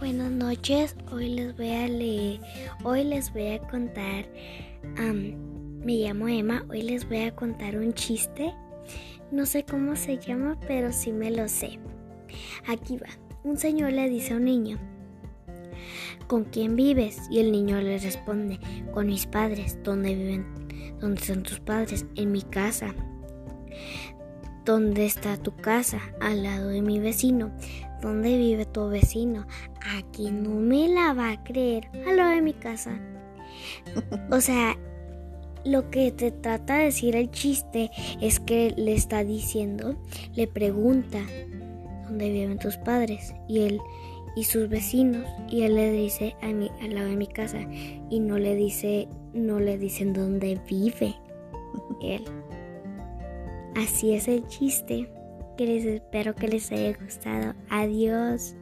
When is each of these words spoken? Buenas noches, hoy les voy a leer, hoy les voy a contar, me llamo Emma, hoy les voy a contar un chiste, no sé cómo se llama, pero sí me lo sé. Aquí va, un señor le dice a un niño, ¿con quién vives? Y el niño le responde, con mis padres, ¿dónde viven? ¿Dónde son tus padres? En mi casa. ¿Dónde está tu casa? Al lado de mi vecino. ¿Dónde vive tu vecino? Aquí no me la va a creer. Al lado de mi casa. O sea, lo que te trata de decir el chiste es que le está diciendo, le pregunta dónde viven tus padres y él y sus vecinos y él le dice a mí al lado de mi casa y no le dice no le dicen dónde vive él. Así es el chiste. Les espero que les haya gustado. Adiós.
Buenas 0.00 0.32
noches, 0.32 0.96
hoy 1.12 1.28
les 1.28 1.56
voy 1.56 1.70
a 1.70 1.86
leer, 1.86 2.40
hoy 2.82 3.04
les 3.04 3.32
voy 3.32 3.52
a 3.52 3.60
contar, 3.68 4.26
me 4.96 5.94
llamo 5.94 6.26
Emma, 6.26 6.64
hoy 6.68 6.82
les 6.82 7.08
voy 7.08 7.18
a 7.22 7.36
contar 7.36 7.76
un 7.76 7.92
chiste, 7.92 8.52
no 9.30 9.46
sé 9.46 9.64
cómo 9.64 9.94
se 9.94 10.18
llama, 10.18 10.58
pero 10.66 10.92
sí 10.92 11.12
me 11.12 11.30
lo 11.30 11.46
sé. 11.48 11.78
Aquí 12.66 12.96
va, 12.96 13.06
un 13.44 13.58
señor 13.58 13.92
le 13.92 14.08
dice 14.08 14.32
a 14.32 14.38
un 14.38 14.46
niño, 14.46 14.76
¿con 16.26 16.44
quién 16.44 16.74
vives? 16.74 17.20
Y 17.30 17.38
el 17.38 17.52
niño 17.52 17.80
le 17.80 17.98
responde, 17.98 18.58
con 18.92 19.06
mis 19.06 19.26
padres, 19.26 19.78
¿dónde 19.84 20.16
viven? 20.16 20.98
¿Dónde 20.98 21.20
son 21.22 21.44
tus 21.44 21.60
padres? 21.60 22.06
En 22.16 22.32
mi 22.32 22.42
casa. 22.42 22.92
¿Dónde 24.64 25.06
está 25.06 25.36
tu 25.36 25.54
casa? 25.56 26.00
Al 26.20 26.42
lado 26.42 26.68
de 26.68 26.82
mi 26.82 26.98
vecino. 26.98 27.52
¿Dónde 28.00 28.36
vive 28.36 28.64
tu 28.66 28.88
vecino? 28.88 29.46
Aquí 29.98 30.30
no 30.30 30.50
me 30.50 30.88
la 30.88 31.12
va 31.12 31.32
a 31.32 31.44
creer. 31.44 31.88
Al 32.06 32.16
lado 32.16 32.30
de 32.30 32.42
mi 32.42 32.54
casa. 32.54 33.00
O 34.30 34.40
sea, 34.40 34.76
lo 35.64 35.90
que 35.90 36.10
te 36.10 36.30
trata 36.30 36.78
de 36.78 36.84
decir 36.84 37.16
el 37.16 37.30
chiste 37.30 37.90
es 38.20 38.40
que 38.40 38.72
le 38.76 38.94
está 38.94 39.24
diciendo, 39.24 39.96
le 40.34 40.46
pregunta 40.46 41.20
dónde 42.06 42.30
viven 42.30 42.58
tus 42.58 42.76
padres 42.78 43.34
y 43.48 43.60
él 43.60 43.80
y 44.36 44.44
sus 44.44 44.68
vecinos 44.68 45.26
y 45.50 45.62
él 45.62 45.74
le 45.74 45.90
dice 45.90 46.36
a 46.40 46.46
mí 46.46 46.70
al 46.80 46.94
lado 46.94 47.08
de 47.08 47.16
mi 47.16 47.26
casa 47.26 47.58
y 48.10 48.20
no 48.20 48.38
le 48.38 48.54
dice 48.54 49.08
no 49.34 49.58
le 49.58 49.76
dicen 49.76 50.12
dónde 50.12 50.58
vive 50.68 51.14
él. 52.00 52.24
Así 53.76 54.14
es 54.14 54.28
el 54.28 54.46
chiste. 54.48 55.08
Les 55.60 55.84
espero 55.84 56.34
que 56.34 56.48
les 56.48 56.72
haya 56.72 56.96
gustado. 56.96 57.54
Adiós. 57.68 58.56